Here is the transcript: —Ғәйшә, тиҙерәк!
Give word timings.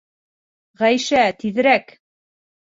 —Ғәйшә, 0.83 1.19
тиҙерәк! 1.45 1.95